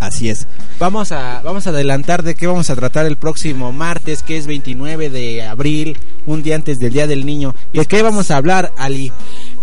Así 0.00 0.28
es. 0.28 0.46
Vamos 0.78 1.12
a, 1.12 1.40
vamos 1.42 1.66
a 1.66 1.70
adelantar 1.70 2.22
de 2.22 2.34
qué 2.34 2.46
vamos 2.46 2.70
a 2.70 2.76
tratar 2.76 3.06
el 3.06 3.16
próximo 3.16 3.72
martes, 3.72 4.22
que 4.22 4.36
es 4.36 4.46
29 4.46 5.10
de 5.10 5.42
abril, 5.42 5.98
un 6.26 6.42
día 6.42 6.54
antes 6.54 6.78
del 6.78 6.92
Día 6.92 7.06
del 7.06 7.24
Niño. 7.26 7.54
¿Y 7.72 7.78
de 7.78 7.86
qué 7.86 8.02
vamos 8.02 8.30
a 8.30 8.36
hablar, 8.36 8.72
Ali? 8.76 9.12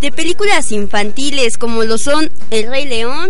De 0.02 0.12
películas 0.12 0.72
infantiles 0.72 1.58
como 1.58 1.84
lo 1.84 1.98
son 1.98 2.30
El 2.50 2.67
Rey 2.67 2.86
León, 2.86 3.30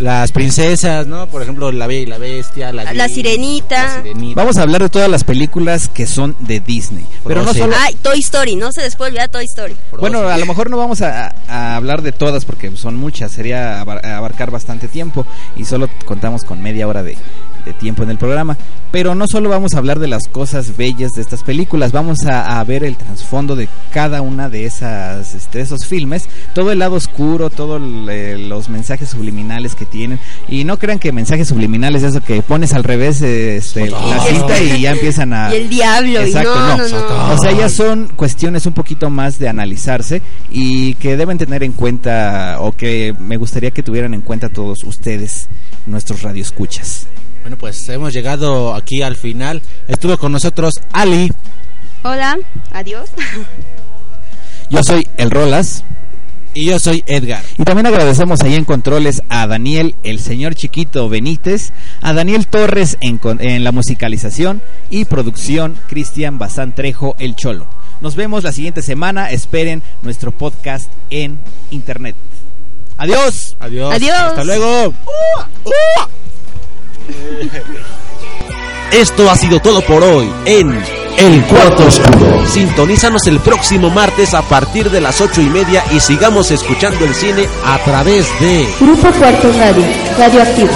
Las 0.00 0.32
princesas, 0.32 1.06
¿no? 1.06 1.26
Por 1.26 1.42
ejemplo, 1.42 1.70
La 1.72 1.86
Bella 1.86 2.00
y 2.00 2.06
la 2.06 2.16
Bestia, 2.18 2.72
La, 2.72 2.92
La 2.94 3.08
Sirenita. 3.08 3.82
La 3.82 4.02
Sirenita. 4.02 4.40
Vamos 4.40 4.56
a 4.56 4.62
hablar 4.62 4.82
de 4.82 4.88
todas 4.88 5.10
las 5.10 5.24
películas 5.24 5.88
que 5.88 6.06
son 6.06 6.34
de 6.40 6.58
Disney. 6.60 7.04
Pero 7.24 7.42
no 7.42 7.52
solo... 7.52 7.74
Ay, 7.78 7.94
Toy 8.02 8.18
Story, 8.20 8.56
no 8.56 8.72
se 8.72 8.80
les 8.80 8.96
puede 8.96 9.10
olvidar 9.10 9.28
Toy 9.28 9.44
Story. 9.44 9.76
Bueno, 9.98 10.20
a 10.26 10.38
lo 10.38 10.46
mejor 10.46 10.70
no 10.70 10.78
vamos 10.78 11.02
a, 11.02 11.34
a 11.48 11.76
hablar 11.76 12.00
de 12.00 12.12
todas 12.12 12.46
porque 12.46 12.74
son 12.76 12.96
muchas, 12.96 13.30
sería 13.30 13.80
abar- 13.80 14.04
abarcar 14.06 14.50
bastante 14.50 14.88
tiempo 14.88 15.26
y 15.54 15.66
solo 15.66 15.88
contamos 16.06 16.44
con 16.44 16.62
media 16.62 16.88
hora 16.88 17.02
de, 17.02 17.18
de 17.64 17.72
tiempo 17.72 18.02
en 18.02 18.10
el 18.10 18.18
programa. 18.18 18.56
Pero 18.90 19.14
no 19.14 19.26
solo 19.28 19.48
vamos 19.48 19.74
a 19.74 19.78
hablar 19.78 19.98
de 19.98 20.08
las 20.08 20.22
cosas 20.30 20.76
bellas 20.76 21.12
de 21.12 21.22
estas 21.22 21.42
películas, 21.42 21.92
vamos 21.92 22.18
a, 22.26 22.58
a 22.58 22.64
ver 22.64 22.84
el 22.84 22.96
trasfondo 22.96 23.56
de 23.56 23.68
cada 23.92 24.20
una 24.20 24.48
de 24.48 24.66
esas 24.66 25.34
este, 25.34 25.60
esos 25.60 25.86
filmes, 25.86 26.28
todo 26.54 26.72
el 26.72 26.80
lado 26.80 26.96
oscuro, 26.96 27.50
todos 27.50 27.80
los 27.80 28.68
mensajes 28.68 29.10
subliminales 29.10 29.74
que 29.74 29.86
tienen. 29.86 30.18
Y 30.48 30.64
no 30.64 30.78
crean 30.78 30.98
que 30.98 31.12
mensajes 31.12 31.48
subliminales 31.48 32.02
es 32.02 32.10
eso 32.10 32.20
que 32.20 32.42
pones 32.42 32.74
al 32.74 32.84
revés 32.84 33.22
eh, 33.22 33.56
este, 33.56 33.90
la 33.90 34.20
cinta 34.20 34.60
y 34.60 34.82
ya 34.82 34.92
empiezan 34.92 35.32
a... 35.32 35.50
Y 35.54 35.56
el 35.56 35.68
diablo, 35.68 36.10
y 36.26 36.30
Exacto, 36.30 36.54
no, 36.54 36.76
no. 36.76 36.88
no, 36.88 37.28
no. 37.28 37.34
O 37.34 37.38
sea, 37.38 37.52
ya 37.52 37.68
son 37.68 38.08
cuestiones 38.16 38.66
un 38.66 38.72
poquito 38.72 39.10
más 39.10 39.38
de 39.38 39.48
analizarse 39.48 40.22
y 40.50 40.94
que 40.94 41.16
deben 41.16 41.38
tener 41.38 41.62
en 41.62 41.72
cuenta 41.72 42.56
o 42.60 42.72
que 42.72 43.14
me 43.18 43.36
gustaría 43.36 43.70
que 43.70 43.82
tuvieran 43.82 44.14
en 44.14 44.20
cuenta 44.20 44.48
todos 44.48 44.84
ustedes, 44.84 45.48
nuestros 45.86 46.22
radioescuchas. 46.22 47.06
Bueno, 47.42 47.56
pues 47.56 47.88
hemos 47.88 48.12
llegado 48.12 48.74
aquí 48.74 49.02
al 49.02 49.16
final. 49.16 49.62
Estuvo 49.88 50.16
con 50.18 50.32
nosotros 50.32 50.74
Ali. 50.92 51.30
Hola, 52.02 52.38
adiós. 52.72 53.10
Yo 54.70 54.82
soy 54.84 55.06
el 55.16 55.30
Rolas 55.30 55.84
Y 56.54 56.66
yo 56.66 56.78
soy 56.78 57.02
Edgar. 57.06 57.42
y 57.58 57.64
también 57.64 57.86
agradecemos 57.86 58.40
ahí 58.40 58.54
en 58.54 58.64
controles 58.64 59.22
a 59.28 59.46
Daniel, 59.46 59.94
el 60.02 60.18
señor 60.18 60.54
chiquito 60.54 61.08
Benítez, 61.08 61.72
a 62.00 62.12
Daniel 62.12 62.46
Torres 62.46 62.96
en, 63.00 63.64
la 63.64 63.72
musicalización 63.72 64.62
y 64.88 65.04
producción, 65.04 65.76
Cristian 65.88 66.38
Bazán 66.38 66.74
Trejo, 66.74 67.14
el 67.18 67.36
Cholo. 67.36 67.66
Nos 68.00 68.16
vemos 68.16 68.44
la 68.44 68.52
siguiente 68.52 68.82
semana, 68.82 69.30
esperen 69.30 69.82
nuestro 70.02 70.32
podcast 70.32 70.90
en 71.10 71.38
internet. 71.70 72.16
Adiós. 72.96 73.56
Adiós. 73.60 73.94
Adiós. 73.94 74.16
Hasta 74.16 74.44
luego. 74.44 74.94
Esto 78.92 79.30
ha 79.30 79.36
sido 79.36 79.60
todo 79.60 79.82
por 79.82 80.02
hoy 80.02 80.30
en 80.44 80.82
El 81.16 81.44
cuarto 81.44 81.86
oscuro. 81.86 82.46
Sintonízanos 82.46 83.26
el 83.26 83.38
próximo 83.40 83.90
martes 83.90 84.34
a 84.34 84.42
partir 84.42 84.90
de 84.90 85.00
las 85.00 85.20
ocho 85.20 85.40
y 85.40 85.46
media 85.46 85.84
y 85.92 86.00
sigamos 86.00 86.50
escuchando 86.50 87.04
el 87.04 87.14
cine 87.14 87.46
a 87.64 87.78
través 87.78 88.26
de 88.40 88.66
Grupo 88.80 89.08
Cuarto 89.12 89.52
Radio, 89.52 89.84
Radioactivo. 90.18 90.70